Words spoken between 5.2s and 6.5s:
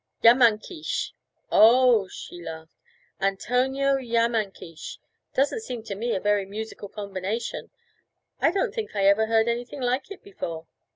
doesn't seem to me a very